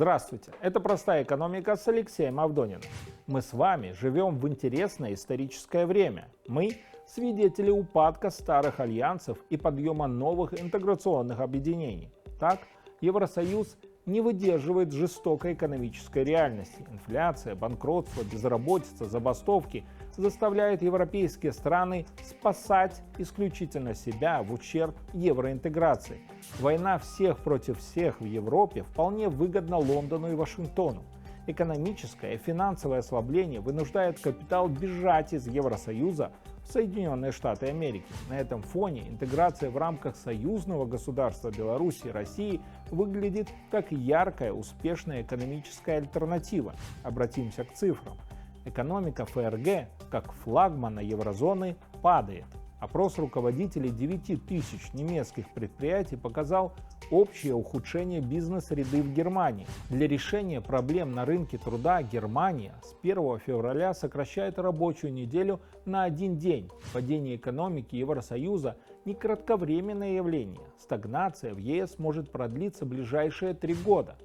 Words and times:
Здравствуйте, 0.00 0.52
это 0.62 0.80
«Простая 0.80 1.24
экономика» 1.24 1.76
с 1.76 1.86
Алексеем 1.86 2.40
Авдониным. 2.40 2.80
Мы 3.26 3.42
с 3.42 3.52
вами 3.52 3.92
живем 3.92 4.38
в 4.38 4.48
интересное 4.48 5.12
историческое 5.12 5.84
время. 5.84 6.30
Мы– 6.48 6.78
свидетели 7.06 7.68
упадка 7.68 8.30
старых 8.30 8.80
альянсов 8.80 9.36
и 9.50 9.58
подъема 9.58 10.06
новых 10.06 10.58
интеграционных 10.58 11.40
объединений. 11.40 12.10
Так, 12.38 12.60
Евросоюз 13.02 13.76
не 14.06 14.22
выдерживает 14.22 14.90
жестокой 14.90 15.52
экономической 15.52 16.24
реальности. 16.24 16.82
Инфляция, 16.90 17.54
банкротство, 17.54 18.22
безработица, 18.22 19.04
забастовки 19.04 19.84
заставляют 20.20 20.82
европейские 20.82 21.52
страны 21.52 22.06
спасать 22.22 23.02
исключительно 23.18 23.94
себя 23.94 24.42
в 24.42 24.52
ущерб 24.52 24.94
евроинтеграции. 25.12 26.20
Война 26.60 26.98
всех 26.98 27.38
против 27.38 27.78
всех 27.78 28.20
в 28.20 28.24
Европе 28.24 28.82
вполне 28.82 29.28
выгодна 29.28 29.78
Лондону 29.78 30.30
и 30.30 30.34
Вашингтону. 30.34 31.02
Экономическое 31.46 32.34
и 32.34 32.38
финансовое 32.38 32.98
ослабление 32.98 33.60
вынуждает 33.60 34.20
капитал 34.20 34.68
бежать 34.68 35.32
из 35.32 35.48
Евросоюза 35.48 36.30
Соединенные 36.64 37.32
Штаты 37.32 37.66
Америки. 37.66 38.06
На 38.28 38.38
этом 38.38 38.62
фоне 38.62 39.08
интеграция 39.08 39.70
в 39.70 39.76
рамках 39.76 40.16
союзного 40.16 40.84
государства 40.84 41.50
Беларуси 41.50 42.06
и 42.06 42.10
России 42.10 42.60
выглядит 42.90 43.48
как 43.70 43.90
яркая, 43.90 44.52
успешная 44.52 45.22
экономическая 45.22 45.96
альтернатива. 45.96 46.74
Обратимся 47.02 47.64
к 47.64 47.72
цифрам. 47.72 48.16
Экономика 48.64 49.24
ФРГ, 49.24 49.88
как 50.10 50.32
флагмана 50.32 51.00
еврозоны, 51.00 51.76
падает. 52.02 52.46
Опрос 52.80 53.18
руководителей 53.18 53.90
9 53.90 54.46
тысяч 54.46 54.92
немецких 54.94 55.50
предприятий 55.50 56.16
показал 56.16 56.72
общее 57.10 57.54
ухудшение 57.54 58.22
бизнес-среды 58.22 59.02
в 59.02 59.12
Германии. 59.12 59.66
Для 59.90 60.08
решения 60.08 60.62
проблем 60.62 61.12
на 61.12 61.26
рынке 61.26 61.58
труда 61.58 62.02
Германия 62.02 62.74
с 62.82 62.94
1 63.02 63.38
февраля 63.40 63.92
сокращает 63.92 64.58
рабочую 64.58 65.12
неделю 65.12 65.60
на 65.84 66.04
один 66.04 66.38
день. 66.38 66.70
Падение 66.94 67.36
экономики 67.36 67.96
Евросоюза 67.96 68.76
не 69.04 69.14
кратковременное 69.14 70.12
явление. 70.12 70.66
Стагнация 70.78 71.54
в 71.54 71.58
ЕС 71.58 71.98
может 71.98 72.32
продлиться 72.32 72.86
ближайшие 72.86 73.52
три 73.52 73.74
года. 73.74 74.16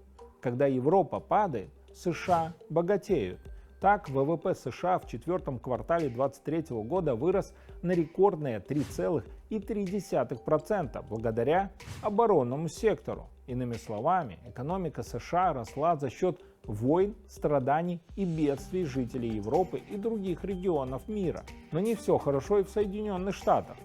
Когда 0.41 0.65
Европа 0.65 1.19
падает, 1.19 1.71
США 1.93 2.53
богатеют. 2.69 3.39
Так, 3.79 4.09
ВВП 4.09 4.53
США 4.55 4.97
в 4.99 5.07
четвертом 5.07 5.57
квартале 5.59 6.09
2023 6.09 6.75
года 6.83 7.15
вырос 7.15 7.53
на 7.81 7.91
рекордные 7.91 8.59
3,3% 8.59 11.05
благодаря 11.09 11.71
оборонному 12.01 12.67
сектору. 12.69 13.27
Иными 13.47 13.73
словами, 13.73 14.39
экономика 14.45 15.03
США 15.03 15.51
росла 15.53 15.97
за 15.97 16.09
счет 16.09 16.41
войн, 16.63 17.15
страданий 17.27 18.01
и 18.15 18.25
бедствий 18.25 18.85
жителей 18.85 19.35
Европы 19.35 19.77
и 19.77 19.97
других 19.97 20.43
регионов 20.43 21.07
мира. 21.07 21.43
Но 21.71 21.79
не 21.79 21.93
все 21.95 22.17
хорошо 22.17 22.57
и 22.59 22.63
в 22.63 22.69
Соединенных 22.69 23.35
Штатах. 23.35 23.77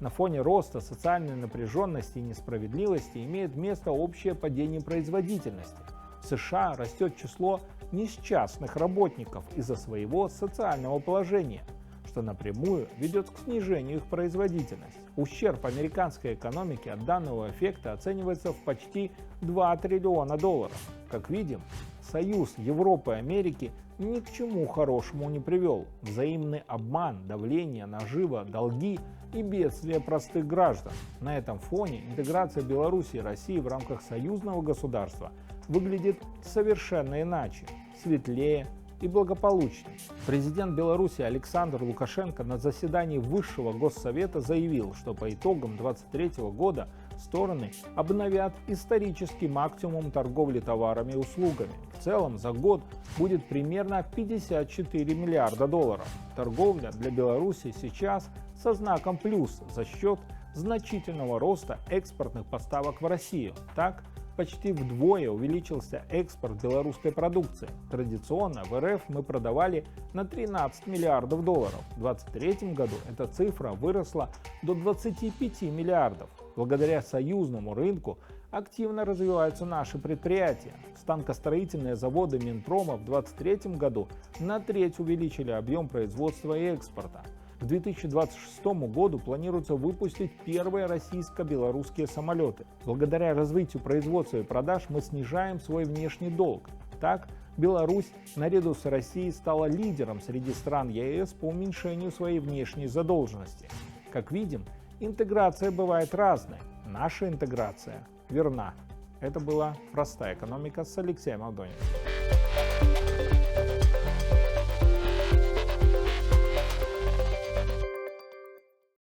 На 0.00 0.10
фоне 0.10 0.40
роста 0.40 0.80
социальной 0.80 1.36
напряженности 1.36 2.18
и 2.18 2.22
несправедливости 2.22 3.24
имеет 3.24 3.54
место 3.54 3.92
общее 3.92 4.34
падение 4.34 4.80
производительности. 4.80 5.78
В 6.20 6.26
США 6.26 6.74
растет 6.74 7.16
число 7.16 7.60
несчастных 7.94 8.76
работников 8.76 9.44
из-за 9.56 9.76
своего 9.76 10.28
социального 10.28 10.98
положения, 10.98 11.62
что 12.06 12.22
напрямую 12.22 12.88
ведет 12.98 13.30
к 13.30 13.38
снижению 13.38 13.98
их 13.98 14.04
производительности. 14.04 15.00
Ущерб 15.16 15.64
американской 15.64 16.34
экономики 16.34 16.88
от 16.88 17.04
данного 17.04 17.50
эффекта 17.50 17.92
оценивается 17.92 18.52
в 18.52 18.56
почти 18.64 19.10
2 19.40 19.76
триллиона 19.78 20.36
долларов. 20.36 20.76
Как 21.10 21.30
видим, 21.30 21.60
союз 22.02 22.54
Европы 22.56 23.12
и 23.12 23.14
Америки 23.16 23.72
ни 23.98 24.20
к 24.20 24.30
чему 24.32 24.66
хорошему 24.66 25.30
не 25.30 25.40
привел. 25.40 25.86
Взаимный 26.02 26.62
обман, 26.66 27.26
давление, 27.26 27.86
нажива, 27.86 28.44
долги 28.44 28.98
и 29.32 29.42
бедствия 29.42 30.00
простых 30.00 30.46
граждан. 30.46 30.92
На 31.20 31.36
этом 31.36 31.58
фоне 31.58 32.04
интеграция 32.10 32.62
Беларуси 32.62 33.16
и 33.16 33.20
России 33.20 33.58
в 33.58 33.68
рамках 33.68 34.02
союзного 34.02 34.62
государства 34.62 35.32
выглядит 35.68 36.20
совершенно 36.42 37.22
иначе 37.22 37.66
светлее 38.02 38.66
и 39.00 39.08
благополучнее. 39.08 39.98
Президент 40.26 40.74
Беларуси 40.74 41.22
Александр 41.22 41.82
Лукашенко 41.82 42.42
на 42.42 42.58
заседании 42.58 43.18
Высшего 43.18 43.72
Госсовета 43.72 44.40
заявил, 44.40 44.94
что 44.94 45.14
по 45.14 45.28
итогам 45.30 45.76
2023 45.76 46.44
года 46.50 46.88
стороны 47.18 47.72
обновят 47.96 48.54
исторический 48.66 49.48
максимум 49.48 50.10
торговли 50.10 50.60
товарами 50.60 51.12
и 51.12 51.16
услугами. 51.16 51.72
В 51.98 52.02
целом 52.02 52.38
за 52.38 52.52
год 52.52 52.82
будет 53.18 53.46
примерно 53.46 54.02
54 54.02 55.14
миллиарда 55.14 55.66
долларов. 55.68 56.08
Торговля 56.34 56.90
для 56.92 57.10
Беларуси 57.10 57.74
сейчас 57.78 58.30
со 58.56 58.72
знаком 58.72 59.18
плюс 59.18 59.60
за 59.70 59.84
счет 59.84 60.18
значительного 60.54 61.38
роста 61.38 61.78
экспортных 61.90 62.46
поставок 62.46 63.02
в 63.02 63.06
Россию. 63.06 63.54
Так, 63.74 64.04
почти 64.36 64.72
вдвое 64.72 65.30
увеличился 65.30 66.04
экспорт 66.08 66.62
белорусской 66.62 67.12
продукции. 67.12 67.68
Традиционно 67.90 68.64
в 68.64 68.78
РФ 68.78 69.02
мы 69.08 69.22
продавали 69.22 69.84
на 70.12 70.24
13 70.24 70.86
миллиардов 70.86 71.44
долларов. 71.44 71.82
В 71.96 72.00
2023 72.00 72.72
году 72.72 72.96
эта 73.10 73.26
цифра 73.26 73.72
выросла 73.72 74.30
до 74.62 74.74
25 74.74 75.62
миллиардов. 75.62 76.28
Благодаря 76.56 77.02
союзному 77.02 77.74
рынку 77.74 78.18
активно 78.50 79.04
развиваются 79.04 79.64
наши 79.64 79.98
предприятия. 79.98 80.74
Станкостроительные 80.96 81.96
заводы 81.96 82.38
Минпрома 82.38 82.96
в 82.96 83.04
2023 83.04 83.76
году 83.76 84.08
на 84.38 84.60
треть 84.60 84.98
увеличили 84.98 85.50
объем 85.50 85.88
производства 85.88 86.56
и 86.56 86.64
экспорта. 86.64 87.24
К 87.64 87.66
2026 87.66 88.62
году 88.92 89.18
планируется 89.18 89.74
выпустить 89.74 90.30
первые 90.44 90.84
российско-белорусские 90.84 92.06
самолеты. 92.06 92.66
Благодаря 92.84 93.32
развитию 93.32 93.82
производства 93.82 94.36
и 94.36 94.42
продаж 94.42 94.82
мы 94.90 95.00
снижаем 95.00 95.58
свой 95.58 95.84
внешний 95.84 96.28
долг. 96.28 96.68
Так, 97.00 97.26
Беларусь 97.56 98.12
наряду 98.36 98.74
с 98.74 98.84
Россией 98.84 99.30
стала 99.30 99.64
лидером 99.64 100.20
среди 100.20 100.52
стран 100.52 100.90
ЕС 100.90 101.32
по 101.32 101.46
уменьшению 101.46 102.10
своей 102.10 102.38
внешней 102.38 102.86
задолженности. 102.86 103.66
Как 104.12 104.30
видим, 104.30 104.62
интеграция 105.00 105.70
бывает 105.70 106.14
разной. 106.14 106.58
Наша 106.86 107.30
интеграция 107.30 108.06
верна. 108.28 108.74
Это 109.20 109.40
была 109.40 109.74
«Простая 109.90 110.34
экономика» 110.34 110.84
с 110.84 110.98
Алексеем 110.98 111.42
Авдониным. 111.42 111.78